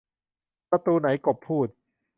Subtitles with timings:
[0.69, 1.67] 'ประตูไหน?' กบพูด